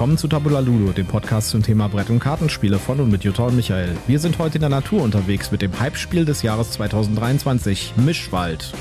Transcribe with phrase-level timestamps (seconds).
[0.00, 3.42] Willkommen zu Tabula Ludo, dem Podcast zum Thema Brett- und Kartenspiele von und mit Jutta
[3.44, 3.94] und Michael.
[4.06, 8.72] Wir sind heute in der Natur unterwegs mit dem Hype-Spiel des Jahres 2023, Mischwald.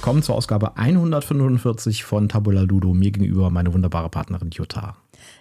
[0.00, 2.94] Willkommen zur Ausgabe 145 von Tabula Ludo.
[2.94, 4.96] Mir gegenüber meine wunderbare Partnerin Jutta.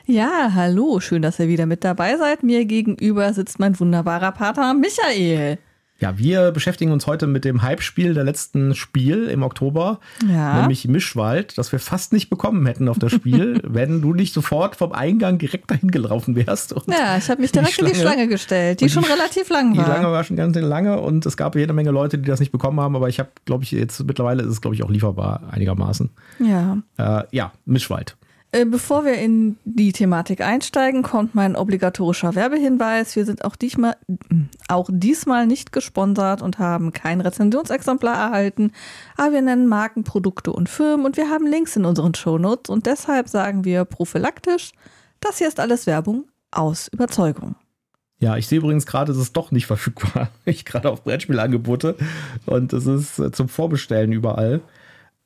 [0.06, 2.44] Ja, hallo, schön, dass ihr wieder mit dabei seid.
[2.44, 5.60] Mir gegenüber sitzt mein wunderbarer Partner Michael.
[6.00, 10.62] Ja, wir beschäftigen uns heute mit dem Hype-Spiel der letzten Spiel im Oktober, Ja.
[10.62, 14.78] nämlich Mischwald, das wir fast nicht bekommen hätten auf das Spiel, wenn du nicht sofort
[14.78, 16.74] vom Eingang direkt dahin gelaufen wärst.
[16.88, 19.74] Ja, ich habe mich direkt in die Schlange gestellt, die die schon Sch- relativ lang
[19.74, 19.86] Die war.
[19.86, 22.80] Schlange war schon ganz lange und es gab jede Menge Leute, die das nicht bekommen
[22.80, 26.10] haben, aber ich habe, glaube ich, jetzt mittlerweile ist es, glaube ich, auch lieferbar einigermaßen.
[26.40, 26.78] Ja.
[26.98, 28.16] Äh, ja, Mischwald.
[28.52, 33.16] Äh, Bevor wir in die Thematik einsteigen, kommt mein obligatorischer Werbehinweis.
[33.16, 33.96] Wir sind auch diesmal,
[34.68, 38.72] auch diesmal nicht gesponsert und haben kein Rezensionsexemplar erhalten,
[39.18, 42.88] aber wir nennen Marken, Produkte und Firmen und wir haben Links in unseren Shownotes und
[42.88, 44.72] deshalb sagen wir prophylaktisch,
[45.20, 47.56] das hier ist alles Werbung aus Überzeugung.
[48.22, 50.30] Ja, ich sehe übrigens gerade, es ist doch nicht verfügbar.
[50.46, 51.96] Ich gerade auf Brettspielangebote
[52.48, 54.62] und es ist äh, zum Vorbestellen überall.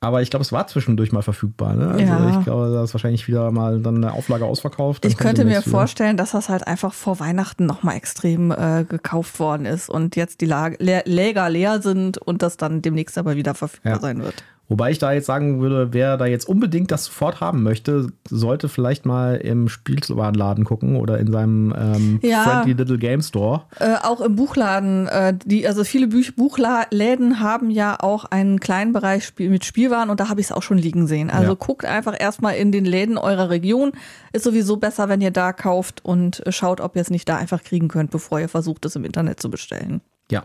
[0.04, 1.74] Aber ich glaube, es war zwischendurch mal verfügbar.
[1.74, 1.88] Ne?
[1.88, 2.38] Also Ja.
[2.38, 5.04] ich glaube, da ist wahrscheinlich wieder mal dann eine Auflage ausverkauft.
[5.04, 9.66] Ich könnte mir vorstellen, dass das halt einfach vor Weihnachten nochmal extrem äh, gekauft worden
[9.66, 13.54] ist und jetzt die Lag Lä Läger leer sind und das dann demnächst aber wieder
[13.54, 13.98] verfügbar Ja.
[14.00, 14.44] sein wird.
[14.66, 18.70] Wobei ich da jetzt sagen würde, wer da jetzt unbedingt das sofort haben möchte, sollte
[18.70, 22.44] vielleicht mal im Spielwarenladen gucken oder in seinem ähm, Ja.
[22.44, 23.64] Friendly Little Game Store.
[23.78, 28.94] Äh, auch im Buchladen, äh, die, also viele Büch Buchläden haben ja auch einen kleinen
[28.94, 31.28] Bereich Spiel mit Spielwaren und da habe ich es auch schon liegen sehen.
[31.28, 31.56] Also Ja.
[31.58, 33.92] guckt einfach erstmal in den Läden eurer Region.
[34.32, 37.36] Ist sowieso besser, wenn ihr da kauft und äh, schaut, ob ihr es nicht da
[37.36, 40.00] einfach kriegen könnt, bevor ihr versucht, es im Internet zu bestellen.
[40.30, 40.44] Ja.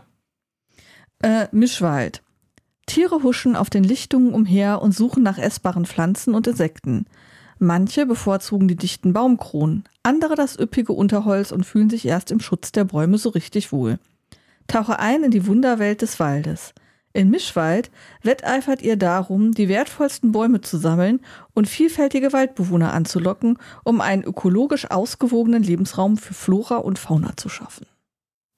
[1.22, 2.22] Äh, Mischwald.
[2.90, 7.06] Tiere huschen auf den Lichtungen umher und suchen nach essbaren Pflanzen und Insekten.
[7.60, 12.72] Manche bevorzugen die dichten Baumkronen, andere das üppige Unterholz und fühlen sich erst im Schutz
[12.72, 14.00] der Bäume so richtig wohl.
[14.66, 16.74] Tauche ein in die Wunderwelt des Waldes.
[17.12, 17.92] In Mischwald
[18.24, 21.20] wetteifert ihr darum, die wertvollsten Bäume zu sammeln
[21.54, 27.86] und vielfältige Waldbewohner anzulocken, um einen ökologisch ausgewogenen Lebensraum für Flora und Fauna zu schaffen.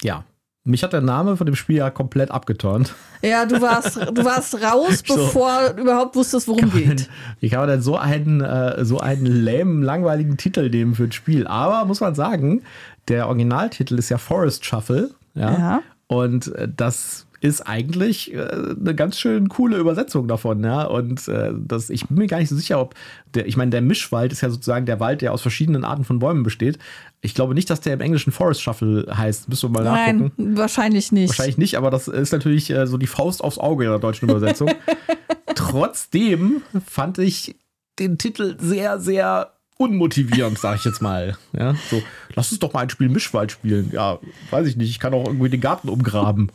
[0.01, 0.25] Ja.
[0.65, 2.95] Mich hat der Name von dem Spiel ja komplett abgeturnt.
[3.21, 5.17] Ja, du warst, du warst raus, So.
[5.17, 7.09] bevor du überhaupt wusstest, worum geht.
[7.41, 11.13] Wie kann man denn so einen, äh, so einen lähmen, langweiligen Titel nehmen für ein
[11.13, 11.49] Spiel?
[11.49, 12.63] Aber muss man sagen,
[13.09, 15.11] der Originaltitel ist ja Forest Shuffle.
[15.35, 15.53] Ja.
[15.53, 15.83] Ja.
[16.07, 20.85] Und äh, das ist eigentlich äh, eine ganz schön coole Übersetzung davon, ja.
[20.85, 22.95] Und äh, das, ich bin mir gar nicht so sicher, ob
[23.35, 26.21] der, ich meine, der Mischwald ist ja sozusagen der Wald, der aus verschiedenen Arten von
[26.21, 26.79] Bäumen besteht.
[27.21, 29.49] Ich glaube nicht, dass der im Englischen Forest Shuffle heißt.
[29.49, 30.33] Müssen wir mal nachgucken.
[30.37, 31.31] Nein, wahrscheinlich nicht.
[31.31, 34.31] Wahrscheinlich nicht, aber das ist natürlich äh, so die Faust aufs Auge in der deutschen
[34.31, 34.71] Übersetzung.
[35.57, 37.57] Trotzdem fand ich
[37.99, 41.37] den Titel sehr, sehr unmotivierend, sag ich jetzt mal.
[41.53, 42.01] Ja, so,
[42.37, 43.91] lass uns doch mal ein Spiel Mischwald spielen.
[43.93, 44.21] Ja,
[44.53, 46.53] weiß ich nicht, ich kann auch irgendwie den Garten umgraben.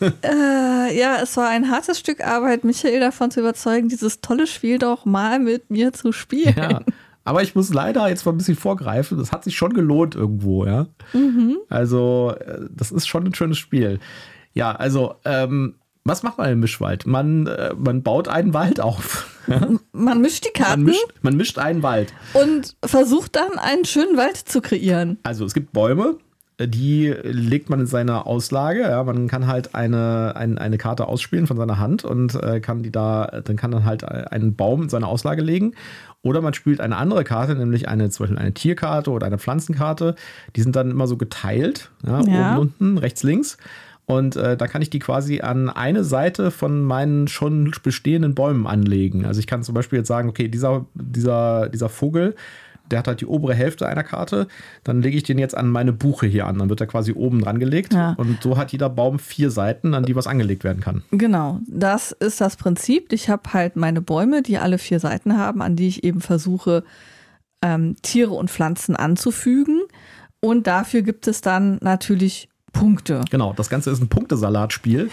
[0.00, 4.78] Äh, ja, es war ein hartes Stück Arbeit, Michael davon zu überzeugen, dieses tolle Spiel
[4.78, 6.54] doch mal mit mir zu spielen.
[6.56, 6.82] Ja.
[7.24, 9.18] Aber ich muss leider jetzt mal ein bisschen vorgreifen.
[9.18, 10.86] Das hat sich schon gelohnt irgendwo, ja.
[11.68, 13.98] Also, äh, das ist schon ein schönes Spiel.
[14.54, 15.74] Ja, also, ähm,
[16.04, 17.04] was macht man im Mischwald?
[17.04, 19.32] Man, äh, man baut einen Wald auf.
[19.92, 22.12] Man mischt die Man Karten mischt, man mischt einen Wald.
[22.34, 25.18] und versucht dann einen schönen Wald zu kreieren.
[25.22, 26.18] Also es gibt Bäume,
[26.58, 28.80] die legt man in seine Auslage.
[28.80, 32.82] Ja, man kann halt eine, ein, eine Karte ausspielen von seiner Hand und äh, kann
[32.82, 35.74] die da, dann kann dann halt einen Baum in seine Auslage legen.
[36.22, 40.14] Oder man spielt eine andere Karte, nämlich eine, zum Beispiel eine Tierkarte oder eine Pflanzenkarte.
[40.56, 42.52] Die sind dann immer so geteilt, ja, Ja.
[42.56, 43.58] oben, unten, rechts, links.
[44.06, 48.66] Und äh, da kann ich die quasi an eine Seite von meinen schon bestehenden Bäumen
[48.66, 49.26] anlegen.
[49.26, 52.34] Also ich kann zum Beispiel jetzt sagen, okay, dieser, dieser, dieser Vogel,
[52.90, 54.46] der hat halt die obere Hälfte einer Karte,
[54.84, 56.58] dann lege ich den jetzt an meine Buche hier an.
[56.58, 57.92] Dann wird er quasi oben dran gelegt.
[57.92, 58.14] Ja.
[58.16, 61.02] Und so hat jeder Baum vier Seiten, an die was angelegt werden kann.
[61.10, 63.12] Genau, das ist das Prinzip.
[63.12, 66.84] Ich habe halt meine Bäume, die alle vier Seiten haben, an die ich eben versuche,
[67.62, 69.82] ähm, Tiere und Pflanzen anzufügen.
[70.40, 73.22] Und dafür gibt es dann natürlich Punkte.
[73.30, 75.10] Genau, das Ganze ist ein Punktesalatspiel.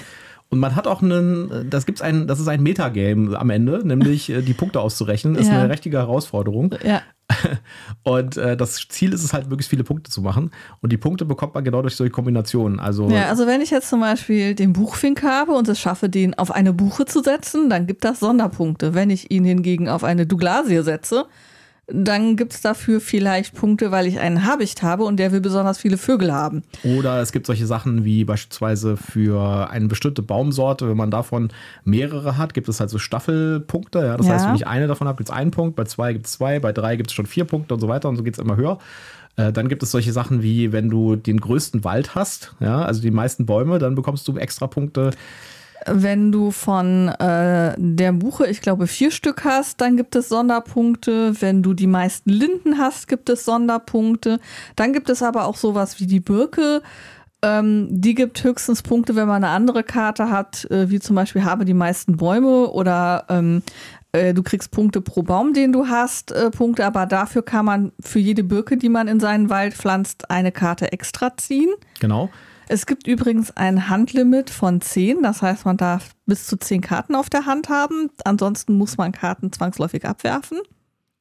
[0.54, 4.30] Und man hat auch einen, das gibt's ein, das ist ein Metagame am Ende, nämlich
[4.30, 5.36] äh, die Punkte auszurechnen.
[5.36, 5.60] Ist Ja.
[5.62, 6.76] eine richtige Herausforderung.
[6.86, 7.02] Ja,
[8.04, 10.52] Und äh, das Ziel ist es halt, möglichst viele Punkte zu machen.
[10.82, 12.80] Und die Punkte bekommt man genau durch solche Kombinationen.
[12.80, 16.34] Also, Ja, also wenn ich jetzt zum Beispiel den Buchfink habe und es schaffe, den
[16.38, 18.94] auf eine Buche zu setzen, dann gibt das Sonderpunkte.
[18.94, 21.26] Wenn ich ihn hingegen auf eine Douglasie setze,
[21.88, 25.78] dann gibt es dafür vielleicht Punkte, weil ich einen Habicht habe und der will besonders
[25.78, 26.64] viele Vögel haben.
[26.84, 31.50] Oder es gibt solche Sachen wie beispielsweise für eine bestimmte Baumsorte, wenn man davon
[31.84, 34.00] mehrere hat, gibt es halt so Staffelpunkte.
[34.00, 34.18] Ja?
[34.18, 34.34] Das Ja.
[34.34, 36.60] heißt, wenn ich eine davon habe, gibt es einen Punkt, bei zwei gibt es zwei,
[36.60, 38.56] bei drei gibt es schon vier Punkte und so weiter und so geht es immer
[38.56, 38.78] höher.
[39.36, 43.02] Äh, Dann gibt es solche Sachen wie, wenn du den größten Wald hast, ja, also
[43.02, 45.10] die meisten Bäume, dann bekommst du extra Punkte.
[45.88, 51.42] Wenn du von äh, der Buche, ich glaube, vier Stück hast, dann gibt es Sonderpunkte.
[51.42, 54.40] Wenn du die meisten Linden hast, gibt es Sonderpunkte.
[54.76, 56.82] Dann gibt es aber auch sowas wie die Birke.
[57.42, 61.44] Ähm, die gibt höchstens Punkte, wenn man eine andere Karte hat, äh, wie zum Beispiel
[61.44, 63.64] habe die meisten Bäume oder ähm,
[64.14, 67.92] äh, du kriegst Punkte pro Baum, den du hast, äh, Punkte, aber dafür kann man
[68.00, 71.74] für jede Birke, die man in seinen Wald pflanzt, eine Karte extra ziehen.
[72.00, 72.30] Genau.
[72.68, 77.16] Es gibt übrigens ein Handlimit von 10, das heißt, man darf bis zu 10 Karten
[77.16, 78.10] auf der Hand haben.
[78.24, 80.60] Ansonsten muss man Karten zwangsläufig abwerfen.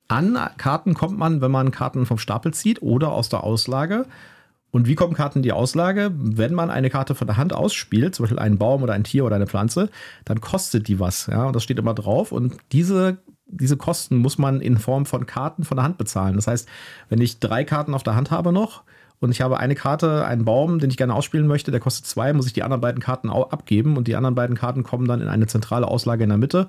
[0.09, 4.07] An Karten kommt man, wenn man Karten vom Stapel zieht oder aus der Auslage.
[4.71, 6.13] Und wie kommen Karten in die Auslage?
[6.15, 9.25] Wenn man eine Karte von der Hand ausspielt, zum Beispiel einen Baum oder ein Tier
[9.25, 9.91] oder eine Pflanze,
[10.25, 11.27] dann kostet die was.
[11.27, 12.33] Ja, und das steht immer drauf.
[12.33, 16.37] Und diese, diese Kosten muss man in Form von Karten von der Hand bezahlen.
[16.37, 16.69] Das heißt,
[17.11, 18.83] wenn ich drei Karten auf der Hand habe noch
[19.23, 22.33] und ich habe eine Karte, einen Baum, den ich gerne ausspielen möchte, der kostet zwei,
[22.33, 25.29] muss ich die anderen beiden Karten abgeben und die anderen beiden Karten kommen dann in
[25.29, 26.69] eine zentrale Auslage in der Mitte.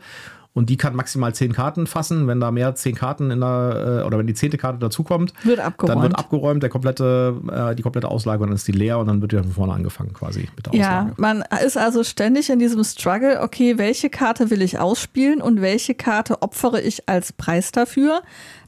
[0.55, 2.27] Und die kann maximal zehn Karten fassen.
[2.27, 5.59] Wenn da mehr zehn Karten in der, äh, oder wenn die zehnte Karte dazukommt, Wird
[5.59, 5.95] abgeräumt.
[5.95, 9.07] dann wird abgeräumt, der komplette, äh, die komplette Auslage und dann ist die leer und
[9.07, 11.13] dann wird wieder von vorne angefangen quasi mit der Ja, Auslage.
[11.17, 15.95] man ist also ständig in diesem Struggle, okay, welche Karte will ich ausspielen und welche
[15.95, 18.21] Karte opfere ich als Preis dafür?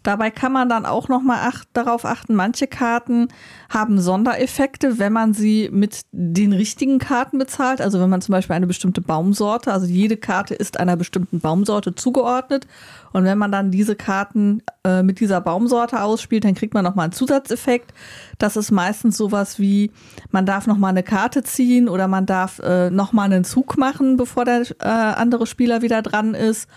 [0.05, 3.29] Dabei kann man dann auch nochmal acht, darauf achten, manche Karten
[3.69, 7.81] haben Sondereffekte, wenn man sie mit den richtigen Karten bezahlt.
[7.81, 11.95] Also wenn man zum Beispiel eine bestimmte Baumsorte, also jede Karte ist einer bestimmten Baumsorte
[11.95, 12.67] zugeordnet.
[13.13, 17.05] Und wenn man dann diese Karten äh, mit dieser Baumsorte ausspielt, dann kriegt man nochmal
[17.05, 17.91] einen Zusatzeffekt.
[18.37, 19.89] Das ist meistens sowas wie,
[20.29, 24.45] man darf nochmal eine Karte ziehen oder man darf äh, nochmal einen Zug machen, bevor
[24.45, 26.69] der äh, andere Spieler wieder dran ist.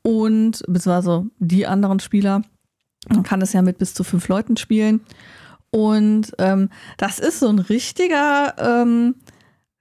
[0.00, 2.40] Und, beziehungsweise die anderen Spieler.
[3.08, 5.00] Man kann es ja mit bis zu fünf Leuten spielen.
[5.70, 9.14] Und ähm, das ist so ein richtiger ähm,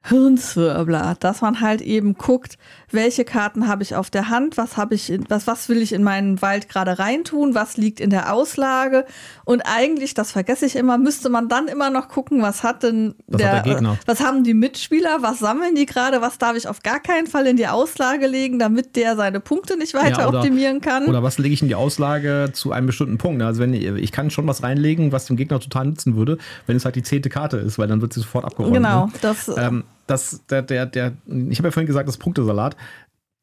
[0.04, 2.58] Hirnzwirbler, dass man halt eben guckt,
[2.92, 5.94] welche Karten habe ich auf der Hand, was habe ich, in, was, was will ich
[5.94, 9.06] in meinen Wald gerade reintun, was liegt in der Auslage.
[9.46, 13.16] Und eigentlich, das vergesse ich immer, müsste man dann immer noch gucken, was hat denn
[13.28, 13.94] Was hat der Gegner?
[13.94, 17.28] äh, was haben die Mitspieler, was sammeln die gerade, was darf ich auf gar keinen
[17.28, 21.06] Fall in die Auslage legen, damit der seine Punkte nicht weiter Ja, oder- optimieren kann.
[21.06, 23.42] Oder was lege ich in die Auslage zu einem bestimmten Punkt?
[23.42, 26.38] Also wenn ich, ich kann schon was reinlegen, was dem Gegner total nützen würde,
[26.68, 28.74] wenn es halt die zehnte Karte ist, weil dann wird sie sofort abgeräumt.
[28.74, 29.12] genau, Ne?
[29.22, 32.76] das Ähm, das, der, der, der, ich habe ja vorhin gesagt, das Punktesalat,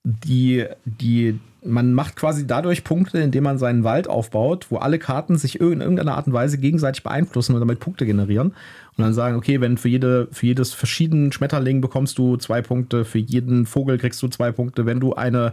[0.03, 5.37] die, die, man macht quasi dadurch Punkte, indem man seinen Wald aufbaut, wo alle Karten
[5.37, 8.55] sich in irgendeiner Art und Weise gegenseitig beeinflussen und damit Punkte generieren.
[8.97, 13.05] Und dann sagen, okay, wenn für jede, für jedes verschiedenen Schmetterling bekommst du zwei Punkte,
[13.05, 14.87] für jeden Vogel kriegst du zwei Punkte.
[14.87, 15.53] Wenn du eine,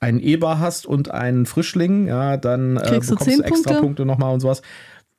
[0.00, 3.80] einen Eber hast und einen Frischling, ja, dann äh, Kriegst du bekommst du extra Punkte?
[3.80, 4.62] Punkte nochmal und sowas.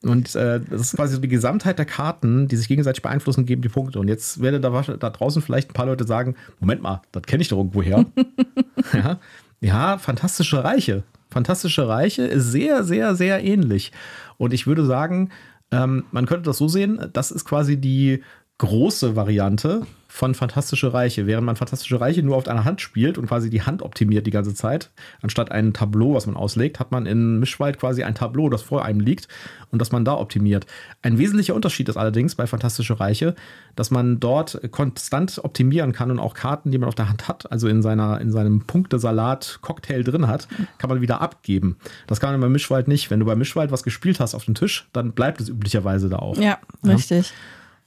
[0.05, 3.63] Und äh, das ist quasi so die Gesamtheit der Karten, die sich gegenseitig beeinflussen, geben
[3.63, 3.99] die Punkte.
[3.99, 7.41] Und jetzt werden da, da draußen vielleicht ein paar Leute sagen: Moment mal, das kenne
[7.41, 8.05] ich doch irgendwo her.
[8.93, 9.19] ja.
[9.61, 11.03] ja, fantastische Reiche.
[11.29, 13.91] Fantastische Reiche ist sehr, sehr, sehr ähnlich.
[14.37, 15.31] Und ich würde sagen,
[15.71, 18.21] ähm, man könnte das so sehen: das ist quasi die
[18.59, 23.27] große Variante von Fantastische Reiche, während man Fantastische Reiche nur auf einer Hand spielt und
[23.27, 24.89] quasi die Hand optimiert die ganze Zeit,
[25.21, 28.85] anstatt ein Tableau, was man auslegt, hat man in Mischwald quasi ein Tableau, das vor
[28.85, 29.27] einem liegt
[29.71, 30.67] und das man da optimiert.
[31.01, 33.35] Ein wesentlicher Unterschied ist allerdings bei Fantastische Reiche,
[33.75, 37.51] dass man dort konstant optimieren kann und auch Karten, die man auf der Hand hat,
[37.51, 41.75] also in, seiner, in seinem Punktesalat-Cocktail drin hat, kann man wieder abgeben.
[42.07, 43.11] Das kann man bei Mischwald nicht.
[43.11, 46.19] Wenn du bei Mischwald was gespielt hast auf dem Tisch, dann bleibt es üblicherweise da
[46.19, 46.37] auch.
[46.37, 46.93] ja, Ja.
[46.93, 47.33] richtig.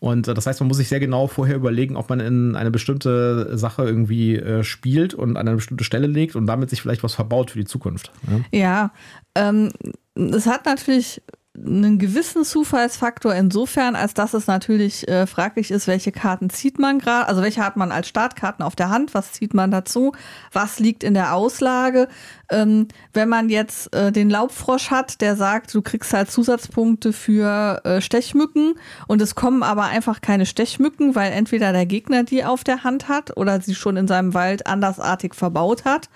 [0.00, 2.70] Und äh, das heißt, man muss sich sehr genau vorher überlegen, ob man in eine
[2.70, 7.02] bestimmte Sache irgendwie äh, spielt und an eine bestimmte Stelle legt und damit sich vielleicht
[7.02, 8.12] was verbaut für die Zukunft.
[8.52, 8.58] Ja?
[8.58, 8.92] Ja,
[9.34, 9.70] ähm,
[10.14, 11.22] es hat natürlich
[11.64, 16.98] einen gewissen Zufallsfaktor insofern, als dass es natürlich äh, fraglich ist, welche Karten zieht man
[16.98, 20.12] gerade, also welche hat man als Startkarten auf der Hand, was zieht man dazu,
[20.52, 22.08] was liegt in der Auslage.
[22.50, 27.80] Ähm, wenn man jetzt äh, den Laubfrosch hat, der sagt, du kriegst halt Zusatzpunkte für
[27.84, 28.74] äh, Stechmücken
[29.06, 33.08] und es kommen aber einfach keine Stechmücken, weil entweder der Gegner die auf der Hand
[33.08, 36.08] hat oder sie schon in seinem Wald andersartig verbaut hat,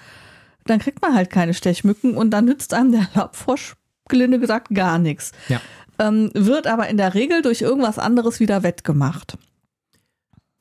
[0.67, 3.75] dann kriegt man halt keine Stechmücken und dann nützt einem der Laubfrosch,
[4.13, 5.33] gelinde gesagt, gar nichts.
[5.49, 5.61] Ja.
[5.99, 9.37] Ähm, wird aber in der Regel durch irgendwas anderes wieder wettgemacht.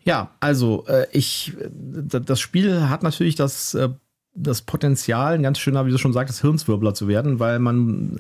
[0.04, 1.70] Ja, also äh, ich, äh,
[2.22, 3.90] das Spiel hat natürlich das, äh,
[4.34, 8.20] das Potenzial, ein ganz schöner, wie du schon sagtest, Hirnswirbler zu werden, weil man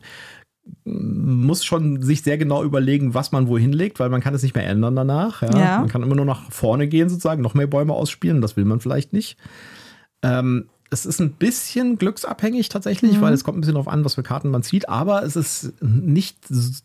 [0.84, 4.54] muss schon sich sehr genau überlegen, was man wohin legt, weil man kann es nicht
[4.54, 5.42] mehr ändern danach.
[5.42, 5.58] Ja?
[5.58, 5.80] Ja.
[5.80, 8.42] Man kann immer nur nach vorne gehen sozusagen, noch mehr Bäume ausspielen.
[8.42, 9.38] Das will man vielleicht nicht.
[10.22, 13.22] Ähm, es ist ein bisschen glücksabhängig tatsächlich, Mhm.
[13.22, 15.74] weil es kommt ein bisschen darauf an, was für Karten man zieht, aber es ist
[15.82, 16.38] nicht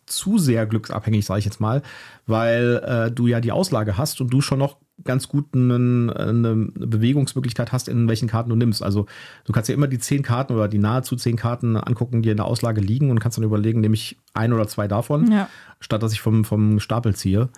[0.06, 1.82] zu sehr glücksabhängig, sage ich jetzt mal,
[2.26, 6.54] weil äh, du ja die Auslage hast und du schon noch ganz gut einen, eine
[6.74, 8.82] Bewegungsmöglichkeit hast, in welchen Karten du nimmst.
[8.82, 9.06] Also
[9.44, 12.36] du kannst ja immer die zehn Karten oder die nahezu zehn Karten angucken, die in
[12.38, 15.48] der Auslage liegen und kannst dann überlegen, nehme ich ein oder zwei davon, Ja.
[15.80, 17.48] statt dass ich vom, vom Stapel ziehe.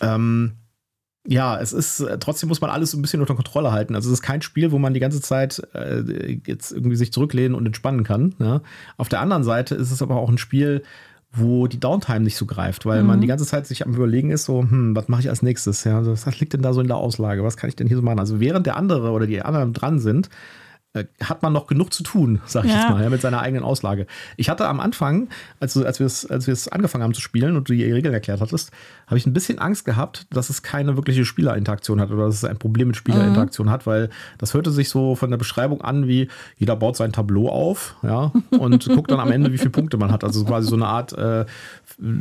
[0.00, 0.52] Ähm,
[1.26, 3.94] ja, es ist, äh, trotzdem muss man alles so ein bisschen unter Kontrolle halten.
[3.94, 7.54] Also es ist kein Spiel, wo man die ganze Zeit äh, jetzt irgendwie sich zurücklehnen
[7.54, 8.34] und entspannen kann.
[8.38, 8.60] Ja.
[8.98, 10.82] Auf der anderen Seite ist es aber auch ein Spiel,
[11.32, 14.44] wo die Downtime nicht so greift, weil man die ganze Zeit sich am überlegen ist,
[14.44, 15.82] so, hm, was mache ich als nächstes?
[15.82, 17.42] Ja, was liegt denn da so in der Auslage?
[17.42, 18.20] Was kann ich denn hier so machen?
[18.20, 20.28] Also während der andere oder die anderen dran sind,
[21.22, 22.76] hat man noch genug zu tun, sag ich Ja.
[22.78, 24.06] jetzt mal, ja, mit seiner eigenen Auslage.
[24.36, 27.72] Ich hatte am Anfang, als, als wir es als angefangen haben zu spielen und du
[27.74, 28.70] die Regeln erklärt hattest,
[29.06, 32.44] habe ich ein bisschen Angst gehabt, dass es keine wirkliche Spielerinteraktion hat oder dass es
[32.44, 34.08] ein Problem mit Spielerinteraktion hat, weil
[34.38, 38.30] das hörte sich so von der Beschreibung an, wie jeder baut sein Tableau auf, ja,
[38.50, 40.22] und guckt dann am Ende, wie viele Punkte man hat.
[40.22, 41.44] Also quasi so eine Art, äh,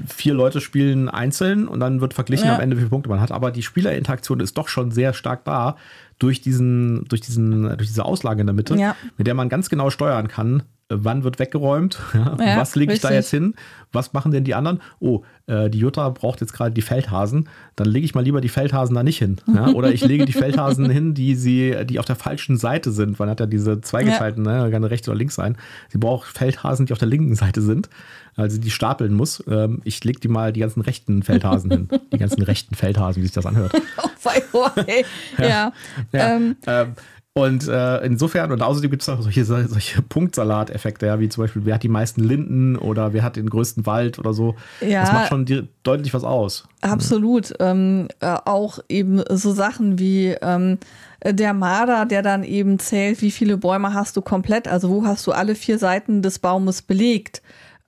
[0.08, 2.56] vier Leute spielen einzeln und dann wird verglichen Ja.
[2.56, 3.32] am Ende, wie viele Punkte man hat.
[3.32, 5.76] Aber die Spielerinteraktion ist doch schon sehr stark da
[6.24, 8.96] durch diesen, durch diesen, durch diese Auslage in der Mitte, Ja.
[9.18, 12.94] mit der man ganz genau steuern kann, äh, wann wird weggeräumt, ja, Ja, was lege
[12.94, 13.24] ich da richtig.
[13.26, 13.54] jetzt hin,
[13.92, 14.80] was machen denn die anderen?
[15.00, 18.50] Oh, äh, die Jutta braucht jetzt gerade die Feldhasen, dann lege ich mal lieber die
[18.50, 19.38] Feldhasen da nicht hin.
[19.54, 19.68] Ja?
[19.74, 23.20] Oder ich lege die Feldhasen hin, die sie, die auf der falschen Seite sind.
[23.20, 24.70] Man hat ja diese zweigeteilten, ne?
[24.72, 25.58] kann rechts oder links sein.
[25.90, 27.90] Sie braucht Feldhasen, die auf der linken Seite sind,
[28.36, 29.44] also die stapeln muss.
[29.48, 31.90] Ähm, ich lege die mal die ganzen rechten Feldhasen hin.
[32.14, 33.74] Die ganzen rechten Feldhasen, wie sich das anhört.
[33.98, 35.06] Oh, wei, oh, ey.
[35.38, 35.74] ja.
[36.12, 36.96] Ja, Ähm, ähm,
[37.36, 41.66] und äh, insofern, und außerdem gibt es auch solche, solche Punktsalat-Effekte, ja, wie zum Beispiel,
[41.66, 44.56] wer hat die meisten Linden oder wer hat den größten Wald oder so.
[44.82, 45.02] Ja.
[45.02, 46.68] Das macht schon deutlich was aus.
[46.82, 47.52] Absolut.
[47.60, 50.78] Ähm, äh, auch eben so Sachen wie ähm,
[51.26, 55.26] der Marder, der dann eben zählt, wie viele Bäume hast du komplett, also wo hast
[55.26, 57.42] du alle vier Seiten des Baumes belegt.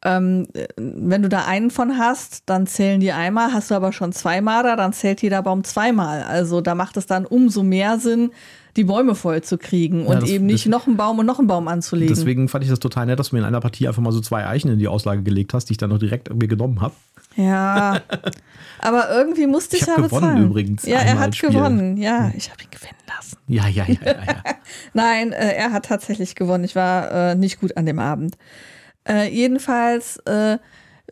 [0.05, 3.91] Ähm, äh, wenn du da einen von hast, dann zählen die einmal, hast du aber
[3.91, 6.21] schon zwei Marder, dann zählt jeder Baum zweimal.
[6.23, 8.29] Also da macht es dann umso mehr Sinn,
[8.77, 11.39] die Bäume voll zu kriegen und das- eben nicht das- noch einen Baum und noch
[11.39, 12.13] einen Baum anzulegen.
[12.13, 14.21] Deswegen fand ich das total nett, dass du mir in einer Partie einfach mal so
[14.21, 16.93] zwei Eichen in die Auslage gelegt hast, die ich dann noch direkt irgendwie genommen habe.
[17.37, 17.99] Ja,
[18.79, 20.45] aber irgendwie musste ich, Ich ja gewonnen bezahlen.
[20.45, 21.49] übrigens Ja, er hat Spiel.
[21.49, 21.97] gewonnen.
[21.97, 23.37] Ja, ich habe ihn gewinnen lassen.
[23.47, 24.35] Ja, ja, ja, ja, ja.
[24.93, 26.63] Nein, äh, er hat tatsächlich gewonnen.
[26.63, 28.37] Ich war äh, nicht gut an dem Abend.
[29.07, 30.57] Äh, jedenfalls äh,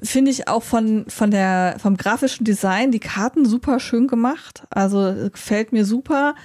[0.02, 4.64] finde ich auch von, von der, vom grafischen Design die Karten super schön gemacht.
[4.70, 6.36] Also äh, gefällt mir super.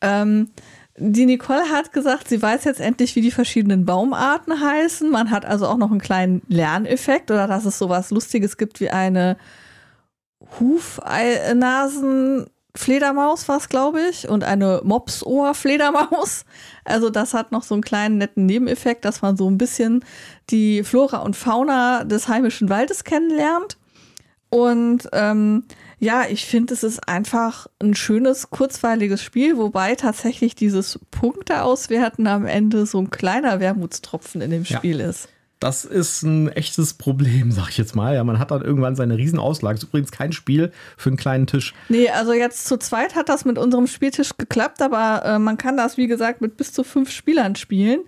[0.00, 0.50] Ähm,
[0.96, 5.10] die Nicole hat gesagt, sie weiß jetzt endlich, wie die verschiedenen Baumarten heißen.
[5.10, 8.90] Man hat also auch noch einen kleinen Lerneffekt oder dass es sowas Lustiges gibt wie
[8.90, 9.38] eine
[12.74, 16.44] Hufnasen-Fledermaus, war es, glaube ich, und eine Mopsohr-Fledermaus.
[16.84, 20.04] Also das hat noch so einen kleinen netten Nebeneffekt, dass man so ein bisschen
[20.48, 23.76] die Flora und Fauna des heimischen Waldes kennenlernt.
[24.48, 25.64] Und ähm,
[26.00, 32.26] ja, ich finde, es ist einfach ein schönes, kurzweiliges Spiel, wobei tatsächlich dieses Punkte auswerten
[32.26, 34.78] am Ende so ein kleiner Wermutstropfen in dem Ja.
[34.78, 35.28] Spiel ist.
[35.60, 38.14] Das ist ein echtes Problem, sag ich jetzt mal.
[38.14, 39.76] Ja, man hat dann irgendwann seine Riesenauslage.
[39.76, 41.74] Ist übrigens kein Spiel für einen kleinen Tisch.
[41.88, 45.76] Nee, also jetzt zu zweit hat das mit unserem Spieltisch geklappt, aber äh, man kann
[45.76, 48.00] das, wie gesagt, mit bis zu fünf Spielern spielen.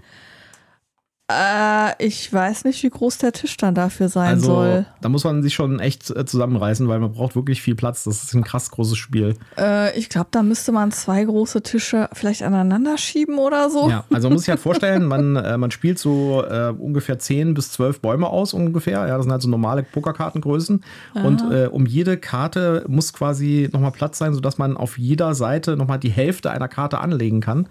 [1.33, 4.87] Äh, ich weiß nicht, wie groß der Tisch dann dafür sein Also soll.
[5.01, 8.05] da muss man sich schon echt äh, zusammenreißen, weil man braucht wirklich viel Platz.
[8.05, 9.35] Das ist ein krass großes Spiel.
[9.59, 13.89] Äh, ich glaube, da müsste man zwei große Tische vielleicht aneinander schieben oder so.
[13.89, 17.55] Ja, also man muss sich halt vorstellen, man, äh, man spielt so äh, ungefähr 10
[17.55, 19.07] bis 12 Bäume aus ungefähr.
[19.07, 20.85] Ja, das sind halt so normale Pokerkartengrößen.
[21.15, 25.77] Und äh, um jede Karte muss quasi nochmal Platz sein, sodass man auf jeder Seite
[25.77, 27.69] nochmal die Hälfte einer Karte anlegen kann.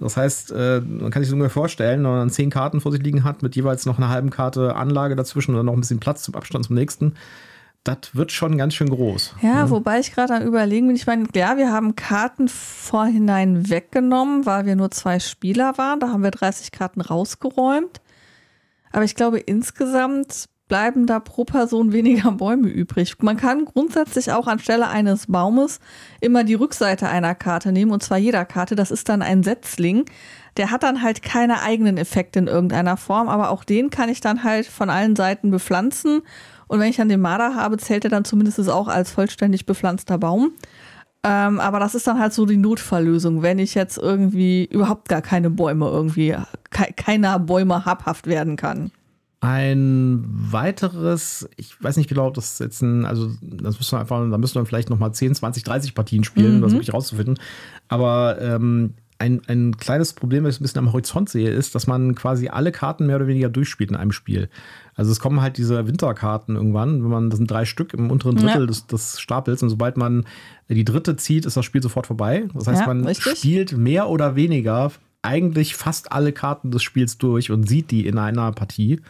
[0.00, 3.24] Das heißt, man kann sich so ungefähr vorstellen, wenn man 10 Karten vor sich liegen
[3.24, 6.34] hat, mit jeweils noch einer halben Karte Anlage dazwischen oder noch ein bisschen Platz zum
[6.34, 7.14] Abstand zum nächsten.
[7.84, 9.36] Das wird schon ganz schön groß.
[9.42, 10.96] Ja, wobei ich gerade am Überlegen bin.
[10.96, 16.00] Ich meine, ja, wir haben Karten vorhinein weggenommen, weil wir nur zwei Spieler waren.
[16.00, 18.00] Da haben wir 30 Karten rausgeräumt.
[18.90, 23.14] Aber ich glaube, insgesamt bleiben da pro Person weniger Bäume übrig.
[23.20, 25.78] Man kann grundsätzlich auch anstelle eines Baumes
[26.20, 28.74] immer die Rückseite einer Karte nehmen, und zwar jeder Karte.
[28.74, 30.06] Das ist dann ein Setzling.
[30.56, 34.20] Der hat dann halt keine eigenen Effekte in irgendeiner Form, aber auch den kann ich
[34.20, 36.22] dann halt von allen Seiten bepflanzen.
[36.68, 40.18] Und wenn ich dann den Marder habe, zählt er dann zumindest auch als vollständig bepflanzter
[40.18, 40.52] Baum.
[41.22, 45.22] Ähm, aber das ist dann halt so die Notfalllösung, wenn ich jetzt irgendwie überhaupt gar
[45.22, 46.36] keine Bäume irgendwie,
[46.70, 48.92] ke keiner Bäume habhaft werden kann.
[49.40, 54.30] Ein weiteres, ich weiß nicht genau, ob das jetzt ein, also das müssen wir einfach,
[54.30, 57.38] da müssen wir vielleicht nochmal 10, 20, 30 Partien spielen, um das wirklich rauszufinden.
[57.88, 61.86] Aber ähm, ein, ein kleines Problem, das ich ein bisschen am Horizont sehe, ist, dass
[61.86, 64.48] man quasi alle Karten mehr oder weniger durchspielt in einem Spiel.
[64.94, 68.36] Also es kommen halt diese Winterkarten irgendwann, wenn man, das sind drei Stück im unteren
[68.36, 68.66] Drittel ja.
[68.66, 70.24] des, des, Stapels und sobald man
[70.68, 72.48] die dritte zieht, ist das Spiel sofort vorbei.
[72.54, 73.38] Das heißt, ja, man richtig.
[73.38, 74.92] spielt mehr oder weniger
[75.22, 79.00] eigentlich fast alle Karten des Spiels durch und sieht die in einer Partie.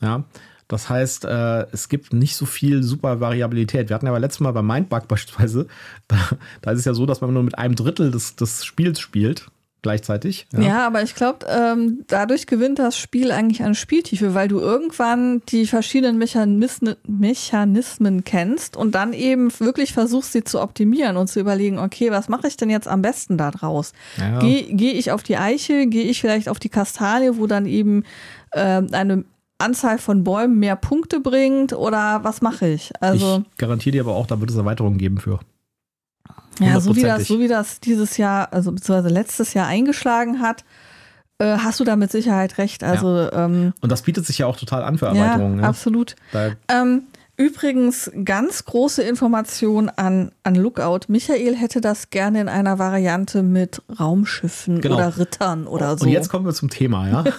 [0.00, 0.24] Ja.
[0.68, 3.88] Das heißt, äh, es gibt nicht so viel super Variabilität.
[3.88, 5.66] Wir hatten ja aber letztes Mal bei Mindbug beispielsweise,
[6.08, 6.16] da,
[6.62, 9.50] da ist es ja so, dass man nur mit einem Drittel des, des Spiels spielt
[9.86, 10.48] gleichzeitig.
[10.52, 14.58] Ja, ja aber ich glaube, ähm, dadurch gewinnt das Spiel eigentlich an Spieltiefe, weil du
[14.58, 21.28] irgendwann die verschiedenen Mechanismen, Mechanismen kennst und dann eben wirklich versuchst, sie zu optimieren und
[21.28, 23.92] zu überlegen, okay, was mache ich denn jetzt am besten da draus?
[24.18, 24.40] Ja.
[24.40, 28.02] Gehe geh ich auf die Eiche, gehe ich vielleicht auf die Kastanie, wo dann eben
[28.50, 29.24] äh, eine
[29.58, 32.92] Anzahl von Bäumen mehr Punkte bringt oder was mache ich?
[33.00, 35.40] Also ich garantiere dir aber auch, da wird es Erweiterungen geben für.
[36.60, 40.64] Ja, so wie das, so wie das dieses Jahr, also beziehungsweise letztes Jahr eingeschlagen hat,
[41.38, 42.82] äh, hast du da mit Sicherheit recht.
[42.82, 43.44] Also, ja.
[43.44, 45.58] ähm, Und das bietet sich ja auch total an für Erweiterungen.
[45.58, 45.68] Ja, ja.
[45.68, 46.16] absolut.
[46.68, 47.02] Ähm,
[47.36, 51.00] übrigens, ganz große Information an, an Lookout.
[51.08, 54.96] Michael hätte das gerne in einer Variante mit Raumschiffen genau.
[54.96, 56.06] oder Rittern oder so.
[56.06, 57.24] Und jetzt kommen wir zum Thema, ja.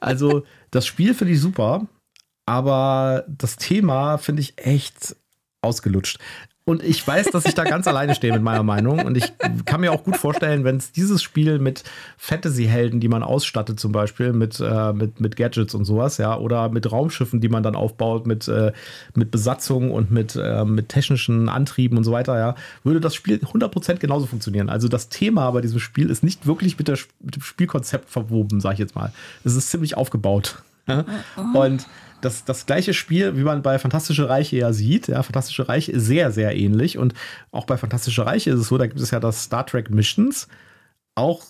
[0.00, 1.86] also, das Spiel finde ich super,
[2.46, 5.14] aber das Thema finde ich echt
[5.62, 6.18] ausgelutscht.
[6.70, 9.00] Und ich weiß, dass ich da ganz alleine stehe mit meiner Meinung.
[9.00, 9.32] Und ich
[9.64, 11.82] kann mir auch gut vorstellen, wenn es dieses Spiel mit
[12.16, 16.68] Fantasy-Helden, die man ausstattet, zum Beispiel mit, äh, mit, mit Gadgets und sowas, ja, oder
[16.68, 18.70] mit Raumschiffen, die man dann aufbaut, mit, äh,
[19.16, 23.40] mit Besatzung und mit, äh, mit technischen Antrieben und so weiter, ja, würde das Spiel
[23.44, 24.68] 100% genauso funktionieren.
[24.68, 28.60] Also das Thema bei diesem Spiel ist nicht wirklich mit, der, mit dem Spielkonzept verwoben,
[28.60, 29.12] sag ich jetzt mal.
[29.42, 30.62] Es ist ziemlich aufgebaut.
[30.86, 31.04] Ja?
[31.52, 31.86] Und
[32.20, 35.08] das, das gleiche Spiel, wie man bei Fantastische Reiche ja sieht.
[35.08, 36.98] Ja, Fantastische Reiche ist sehr, sehr ähnlich.
[36.98, 37.14] Und
[37.50, 40.48] auch bei Fantastische Reiche ist es so, da gibt es ja das Star Trek Missions.
[41.14, 41.44] Auch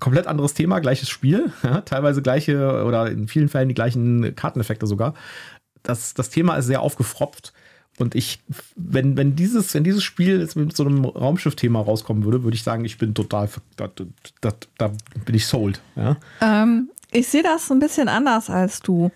[0.00, 1.52] komplett anderes Thema, gleiches Spiel.
[1.62, 5.14] Ja, teilweise gleiche oder in vielen Fällen die gleichen Karteneffekte sogar.
[5.82, 7.52] Das, das Thema ist sehr aufgefropft.
[7.98, 8.42] Und ich,
[8.74, 12.64] wenn, wenn dieses, wenn dieses Spiel jetzt mit so einem Raumschiff-Thema rauskommen würde, würde ich
[12.64, 13.88] sagen, ich bin total, da,
[14.40, 14.92] da, da
[15.24, 15.80] bin ich sold.
[15.94, 16.16] Ja?
[16.40, 19.12] Ähm, ich sehe das ein bisschen anders als du.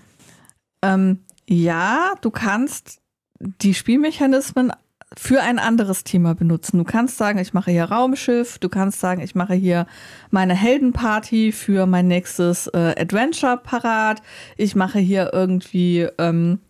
[0.82, 3.00] Ähm, ja, du kannst
[3.40, 4.72] die Spielmechanismen
[5.16, 6.78] für ein anderes Thema benutzen.
[6.78, 9.86] Du kannst sagen, ich mache hier Raumschiff, du kannst sagen, ich mache hier
[10.30, 14.22] meine Heldenparty für mein nächstes äh, Adventure parat,
[14.56, 16.60] ich mache hier irgendwie ähm,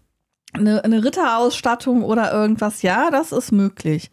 [0.53, 2.83] eine, eine Ritterausstattung oder irgendwas.
[2.83, 4.11] Ja, das ist möglich.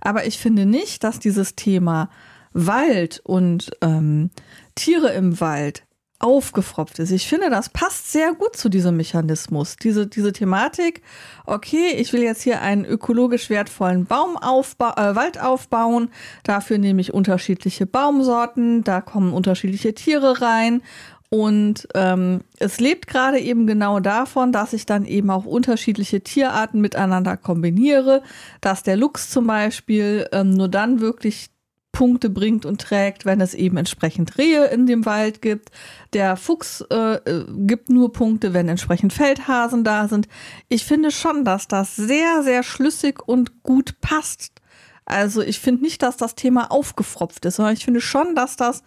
[0.00, 2.08] Aber ich finde nicht, dass dieses Thema
[2.52, 4.30] Wald und ähm,
[4.74, 5.85] Tiere im Wald
[6.18, 7.10] aufgefropft ist.
[7.10, 9.76] Ich finde, das passt sehr gut zu diesem Mechanismus.
[9.76, 11.02] Diese, diese Thematik,
[11.44, 16.10] okay, ich will jetzt hier einen ökologisch wertvollen Baum aufba äh, Wald aufbauen,
[16.42, 20.82] dafür nehme ich unterschiedliche Baumsorten, da kommen unterschiedliche Tiere rein
[21.28, 26.80] und ähm, es lebt gerade eben genau davon, dass ich dann eben auch unterschiedliche Tierarten
[26.80, 28.22] miteinander kombiniere,
[28.60, 31.48] dass der Luchs zum Beispiel ähm, nur dann wirklich
[31.96, 35.70] Punkte bringt und trägt, wenn es eben entsprechend Rehe in dem Wald gibt.
[36.12, 40.28] Der Fuchs äh, äh, gibt nur Punkte, wenn entsprechend Feldhasen da sind.
[40.68, 44.60] Ich finde schon, dass das sehr, sehr schlüssig und gut passt.
[45.06, 48.82] Also ich finde nicht, dass das Thema aufgefropft ist, sondern ich finde schon, dass das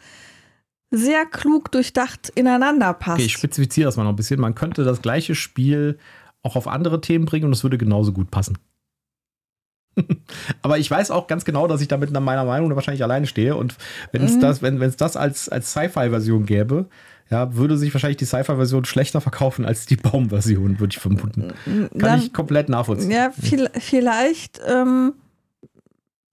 [0.91, 3.17] sehr klug durchdacht ineinander passt.
[3.17, 4.39] Okay, ich spezifiziere das mal noch ein bisschen.
[4.39, 5.97] Man könnte das gleiche Spiel
[6.43, 8.59] auch auf andere Themen bringen und es würde genauso gut passen.
[10.61, 13.55] Aber ich weiß auch ganz genau, dass ich damit nach meiner Meinung wahrscheinlich alleine stehe.
[13.55, 13.75] Und
[14.11, 14.41] wenn es mhm.
[14.41, 16.87] das, wenn es das als, als Sci-Fi-Version gäbe,
[17.29, 21.53] ja, würde sich wahrscheinlich die Sci-Fi-Version schlechter verkaufen als die Baum-Version, würde ich vermuten.
[21.65, 23.11] Kann Dann, ich komplett nachvollziehen.
[23.11, 25.13] Ja, viel, vielleicht ähm,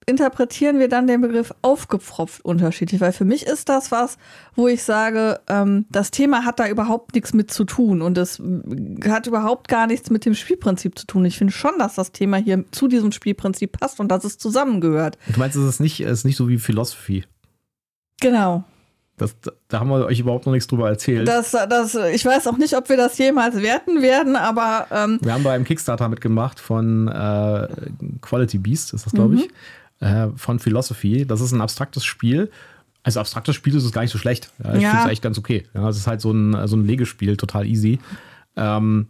[0.06, 4.18] interpretieren wir dann den Begriff aufgepfropft unterschiedlich, weil für mich ist das was,
[4.54, 8.40] wo ich sage, ähm, das Thema hat da überhaupt nichts mit zu tun und es
[9.04, 11.24] hat überhaupt gar nichts mit dem Spielprinzip zu tun.
[11.24, 15.18] Ich finde schon, dass das Thema hier zu diesem Spielprinzip passt und dass es zusammengehört.
[15.26, 17.24] Du meinst, es ist nicht, es ist nicht so wie Philosophie?
[18.20, 18.64] Genau.
[19.16, 19.34] Das,
[19.68, 21.26] da haben wir euch überhaupt noch nichts drüber erzählt.
[21.26, 24.88] Das, das, ich weiß auch nicht, ob wir das jemals werten werden, aber.
[24.90, 27.66] Ähm wir haben bei einem Kickstarter mitgemacht von äh,
[28.20, 29.48] Quality Beast, ist das, glaube ich.
[30.00, 31.26] Äh, von Philosophy.
[31.26, 32.50] Das ist ein abstraktes Spiel.
[33.02, 34.52] Also abstraktes Spiel ist es gar nicht so schlecht.
[34.62, 34.90] Ja, ich ja.
[34.90, 35.64] finde es echt ganz okay.
[35.74, 37.98] Ja, es ist halt so ein, so ein Legespiel, total easy.
[38.56, 39.08] Ähm,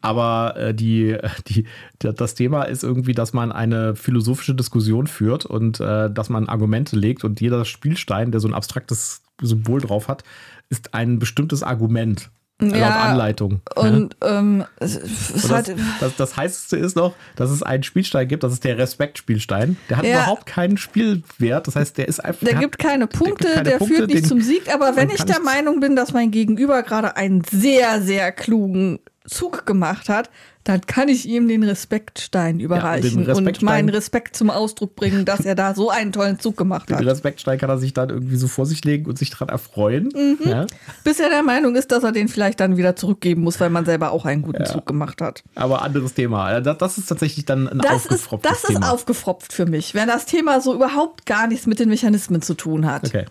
[0.00, 1.16] aber äh, die,
[1.48, 1.64] die,
[1.98, 6.96] das Thema ist irgendwie, dass man eine philosophische Diskussion führt und äh, dass man Argumente
[6.96, 10.24] legt und jeder Spielstein, der so ein abstraktes Symbol drauf hat,
[10.68, 12.30] ist ein bestimmtes Argument.
[12.70, 13.60] Laut Ja, Anleitung.
[13.74, 15.70] Und ähm, es es Und das,
[16.00, 19.76] das, das heißeste ist noch, dass es einen Spielstein gibt, das ist der Respektspielstein.
[19.90, 20.14] Der hat Ja.
[20.22, 21.66] überhaupt keinen Spielwert.
[21.66, 22.46] Das heißt, der ist einfach.
[22.46, 24.72] der hat- gibt keine Punkte, keine der Punkte, führt nicht den- zum Sieg.
[24.72, 29.66] Aber wenn ich der Meinung bin, dass mein Gegenüber gerade einen sehr, sehr klugen Zug
[29.66, 30.30] gemacht hat,
[30.64, 35.40] dann kann ich ihm den Respektstein überreichen und Respektstein- meinen Respekt zum Ausdruck bringen, dass
[35.40, 37.04] er da so einen tollen Zug gemacht Den hat.
[37.06, 40.08] Respektstein kann er sich dann irgendwie so vor sich legen und sich daran erfreuen.
[40.14, 40.38] Mhm.
[40.48, 40.66] Ja?
[41.04, 43.84] Bis er der Meinung ist, dass er den vielleicht dann wieder zurückgeben muss, weil man
[43.84, 44.68] selber auch einen guten Ja.
[44.70, 45.42] Zug gemacht hat.
[45.54, 46.60] Aber anderes Thema.
[46.60, 48.92] Das, das ist tatsächlich dann ein Das ist, aufgefropftes das ist Thema.
[48.92, 52.86] aufgefropft für mich, wenn das Thema so überhaupt gar nichts mit den Mechanismen zu tun
[52.86, 53.06] hat.
[53.06, 53.24] okay.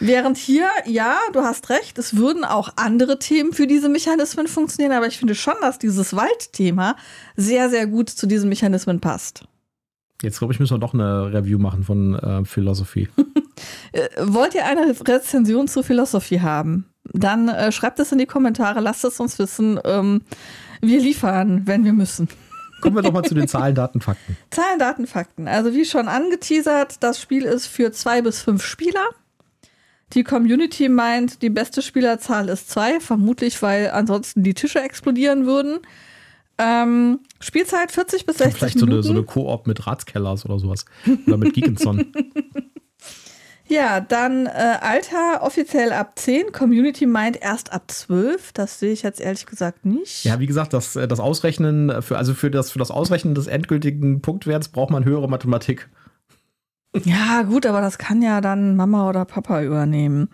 [0.00, 4.92] Während hier, ja, du hast recht, es würden auch andere Themen für diese Mechanismen funktionieren,
[4.92, 6.96] aber ich finde schon, dass dieses Waldthema
[7.36, 9.44] sehr, sehr gut zu diesen Mechanismen passt.
[10.22, 13.08] Jetzt glaube ich, müssen wir doch eine Review machen von äh, Philosophie.
[13.90, 16.86] Äh, wollt ihr eine Rezension zu Philosophie haben?
[17.12, 19.80] Dann äh, schreibt es in die Kommentare, lasst es uns wissen.
[19.84, 20.20] Ähm,
[20.80, 22.28] wir liefern, wenn wir müssen.
[22.80, 24.36] Kommen wir doch mal zu den Zahlen, Daten, Fakten.
[24.50, 25.48] Zahlen, Daten, Fakten.
[25.48, 29.08] Also wie schon angeteasert, das Spiel ist für zwei bis fünf Spieler.
[30.14, 35.80] Die Community meint, die beste Spielerzahl ist zwei, vermutlich weil ansonsten die Tische explodieren würden.
[36.56, 39.06] Ähm, Spielzeit 40 bis 60 Vielleicht so eine, Minuten.
[39.06, 40.86] so eine Koop mit Ratskellers oder sowas.
[41.26, 42.06] Oder mit Geekenson.
[43.68, 48.52] Ja, dann äh, Alter offiziell ab 10, Community meint erst ab 12.
[48.52, 50.24] Das sehe ich jetzt ehrlich gesagt nicht.
[50.24, 53.46] Ja, wie gesagt, das, äh, das Ausrechnen, für, also für das, für das Ausrechnen des
[53.46, 55.90] endgültigen Punktwerts braucht man höhere Mathematik.
[57.04, 60.28] Ja, gut, aber das kann ja dann Mama oder Papa übernehmen.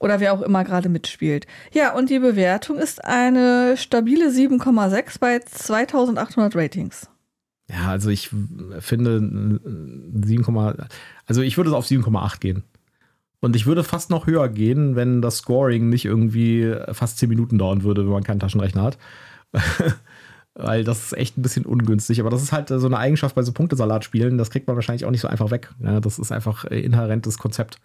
[0.00, 1.46] Oder wer auch immer gerade mitspielt.
[1.72, 7.10] Ja, und die Bewertung ist eine stabile 7,6 bei 2800 Ratings.
[7.70, 8.30] Ja, also ich
[8.78, 10.86] finde äh, 7,
[11.26, 12.64] also ich würde es auf 7,8 gehen.
[13.40, 17.58] Und ich würde fast noch höher gehen, wenn das Scoring nicht irgendwie fast 10 Minuten
[17.58, 18.98] dauern würde, wenn man keinen Taschenrechner hat.
[20.60, 22.18] Weil das ist echt ein bisschen ungünstig.
[22.20, 24.38] Aber das ist halt so eine Eigenschaft bei so Punktesalatspielen.
[24.38, 25.70] Das kriegt man wahrscheinlich auch nicht so einfach weg.
[25.80, 27.78] Ja, das ist einfach äh, inhärentes Konzept.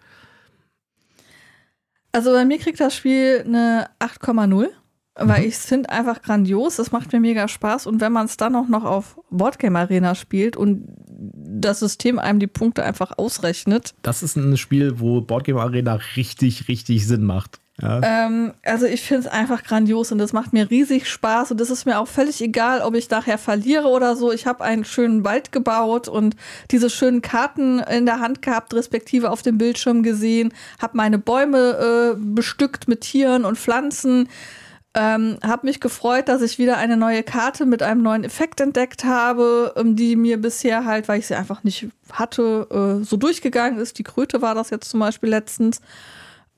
[2.12, 4.68] Also bei mir kriegt das Spiel eine 8,0,
[5.16, 5.46] weil Mhm.
[5.48, 6.78] ich es finde einfach grandios.
[6.78, 7.86] Es macht mir mega Spaß.
[7.86, 12.40] Und wenn man es dann auch noch auf Boardgame Arena spielt und das System einem
[12.40, 17.60] die Punkte einfach ausrechnet, Das ist ein Spiel, wo Boardgame Arena richtig, richtig Sinn macht.
[17.82, 21.70] Ähm, also ich finde es einfach grandios und das macht mir riesig Spaß und es
[21.70, 24.32] ist mir auch völlig egal, ob ich nachher verliere oder so.
[24.32, 26.36] Ich habe einen schönen Wald gebaut und
[26.70, 32.14] diese schönen Karten in der Hand gehabt, respektive auf dem Bildschirm gesehen, habe meine Bäume
[32.14, 34.28] äh, bestückt mit Tieren und Pflanzen.
[34.96, 39.04] Ähm, habe mich gefreut, dass ich wieder eine neue Karte mit einem neuen Effekt entdeckt
[39.04, 43.80] habe, ähm, die mir bisher halt, weil ich sie einfach nicht hatte, äh, so durchgegangen
[43.80, 43.98] ist.
[43.98, 45.80] Die Kröte war das jetzt zum Beispiel letztens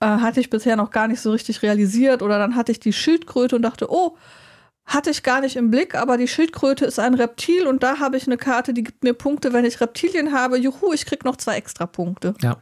[0.00, 2.22] äh, hatte ich bisher noch gar nicht so richtig realisiert.
[2.22, 4.16] Oder dann hatte ich die Schildkröte und dachte, oh,
[4.84, 8.16] hatte ich gar nicht im Blick, aber die Schildkröte ist ein Reptil und da habe
[8.16, 10.58] ich eine Karte, die gibt mir Punkte, wenn ich Reptilien habe.
[10.58, 12.34] Juhu, ich krieg noch zwei extra Punkte.
[12.40, 12.58] Ja.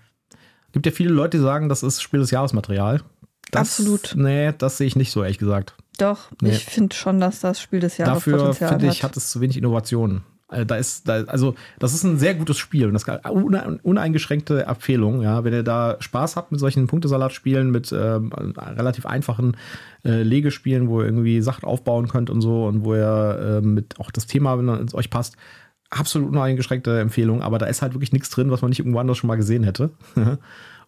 [0.73, 3.03] Gibt ja viele Leute, die sagen, das ist Spiel des Jahresmaterial.
[3.51, 4.15] Das, Absolut.
[4.17, 5.75] Nee, das sehe ich nicht so, ehrlich gesagt.
[5.99, 6.51] Doch, Nee.
[6.51, 9.11] ich finde schon, dass das Spiel des Jahres Dafür, finde ich, hat.
[9.11, 10.25] hat es zu wenig Innovation.
[10.55, 13.79] Also, da ist, da, also, das ist ein sehr gutes Spiel und das kann, une,
[13.83, 15.23] uneingeschränkte Empfehlung.
[15.23, 19.57] Ja, wenn ihr da Spaß habt mit solchen Punktesalatspielen, mit ähm, relativ einfachen
[20.05, 23.99] äh, Legespielen, wo ihr irgendwie Sachen aufbauen könnt und so und wo ihr äh, mit
[23.99, 25.37] auch das Thema, wenn es euch passt,
[25.91, 27.43] absolut uneingeschränkte Empfehlung.
[27.43, 29.65] Aber da ist halt wirklich nichts drin, was man nicht irgendwo anders schon mal gesehen
[29.65, 29.91] hätte.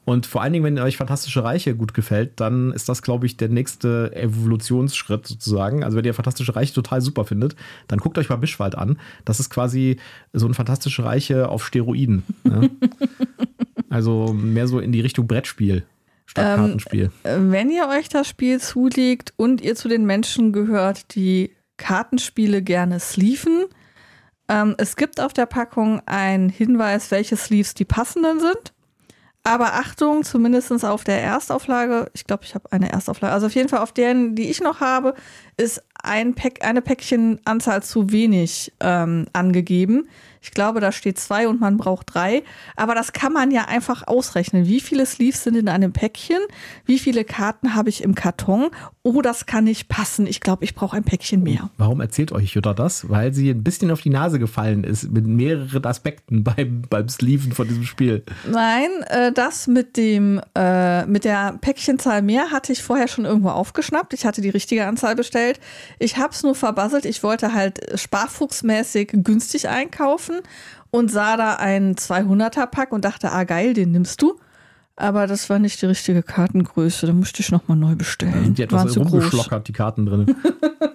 [0.07, 3.37] Und vor allen Dingen, wenn euch Fantastische Reiche gut gefällt, dann ist das, glaube ich,
[3.37, 5.83] der nächste Evolutionsschritt sozusagen.
[5.83, 7.57] Also wenn ihr Fantastische Reiche total super findet,
[7.88, 9.01] dann guckt euch mal Bischwald an.
[9.25, 9.97] Das ist quasi
[10.33, 12.23] so ein Fantastische Reiche auf Steroiden.
[12.45, 12.71] Ne?
[13.90, 15.85] also mehr so in die Richtung Brettspiel
[16.25, 17.11] statt Ähm, Kartenspiel.
[17.25, 22.62] Äh, Wenn ihr euch das Spiel zulegt und ihr zu den Menschen gehört, die Kartenspiele
[22.62, 23.64] gerne sleeven,
[24.49, 28.73] ähm, es gibt auf der Packung einen Hinweis, welche Sleeves die passenden sind.
[29.47, 33.69] Aber Achtung, zumindest auf der Erstauflage, ich glaube, ich habe eine Erstauflage, also auf jeden
[33.69, 35.15] Fall auf deren, die ich noch habe,
[35.57, 40.09] ist ein Pack, eine Päckchenanzahl zu wenig ähm, angegeben.
[40.47, 42.45] Ich glaube, da steht zwei und man braucht drei.
[42.77, 44.67] Aber das kann man ja einfach ausrechnen.
[44.67, 46.39] Wie viele Sleeves sind in einem Päckchen?
[46.85, 48.69] Wie viele Karten habe ich im Karton?
[49.03, 50.29] Oh, das kann nicht passen.
[50.29, 51.69] Ich glaube, ich brauche ein Päckchen mehr.
[51.79, 53.11] Warum erzählt euch Jutta das?
[53.11, 57.51] Weil sie ein bisschen auf die Nase gefallen ist mit mehreren Aspekten beim, beim Sleeven
[57.51, 58.23] von diesem Spiel.
[58.49, 63.49] Nein, äh, das mit dem äh, mit der Päckchenzahl mehr hatte ich vorher schon irgendwo
[63.49, 64.15] aufgeschnappt.
[64.15, 65.59] Ich hatte die richtige Anzahl bestellt.
[65.99, 67.05] Ich habe es nur verbasselt.
[67.05, 70.36] Ich wollte halt sparfuchsmäßig günstig einkaufen
[70.90, 74.38] und sah da einen 200er Pack und dachte, ah geil, den nimmst du.
[74.99, 77.07] Aber das war nicht die richtige Kartengröße.
[77.07, 78.55] Da musste ich nochmal neu bestellen.
[78.55, 79.12] Die Waren etwas groß.
[79.12, 80.35] rumgeschlockert, die Karten drin.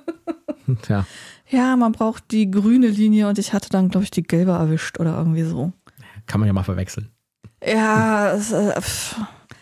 [0.89, 1.05] ja,
[1.49, 4.99] Ja, man braucht die grüne Linie und ich hatte dann, glaube ich, die gelbe erwischt
[4.99, 5.71] oder irgendwie so.
[6.25, 7.09] kann man ja mal verwechseln.
[7.63, 8.73] Ja, es, äh,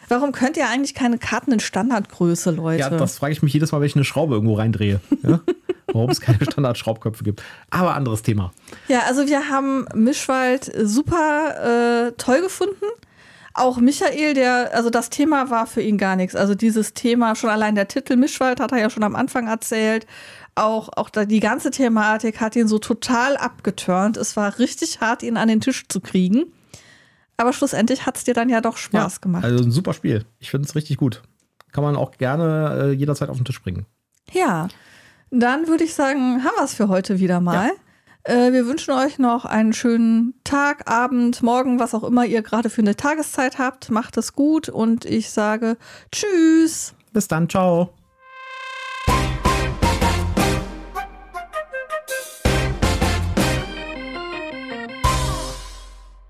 [0.07, 2.79] warum könnt ihr eigentlich keine Karten in Standardgröße, Leute?
[2.79, 5.01] Ja, das frage ich mich jedes Mal, wenn ich eine Schraube irgendwo reindrehe.
[5.23, 5.41] Ja?
[5.93, 7.43] Warum es keine Standard-Schraubköpfe gibt.
[7.69, 8.51] Aber anderes Thema.
[8.87, 12.85] Ja, also wir haben Mischwald super äh, toll gefunden.
[13.53, 16.35] Auch Michael, der, also das Thema war für ihn gar nichts.
[16.35, 20.05] Also dieses Thema, schon allein der Titel Mischwald hat er ja schon am Anfang erzählt.
[20.55, 24.17] Auch, auch die ganze Thematik hat ihn so total abgeturnt.
[24.17, 26.53] Es war richtig hart, ihn an den Tisch zu kriegen.
[27.37, 29.45] Aber schlussendlich hat es dir dann ja doch Spaß ja, gemacht.
[29.45, 30.25] Also ein super Spiel.
[30.39, 31.21] Ich finde es richtig gut.
[31.71, 33.85] Kann man auch gerne äh, jederzeit auf den Tisch bringen.
[34.31, 34.67] Ja,
[35.31, 37.71] dann würde ich sagen, haben wir es für heute wieder mal.
[38.23, 42.69] Äh, wir wünschen euch noch einen schönen Tag, Abend, Morgen, was auch immer ihr gerade
[42.69, 43.91] für eine Tageszeit habt.
[43.91, 45.77] Macht es gut und ich sage
[46.11, 46.93] Tschüss.
[47.13, 47.98] Bis dann, ciao.